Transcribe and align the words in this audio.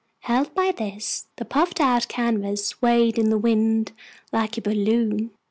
Held 0.21 0.55
by 0.55 0.71
this, 0.71 1.27
the 1.35 1.45
puffed 1.45 1.79
out 1.79 2.07
canvas 2.07 2.65
swayed 2.65 3.19
in 3.19 3.29
the 3.29 3.37
wind 3.37 3.91
like 4.33 4.57
a 4.57 4.61
balloon. 4.63 5.29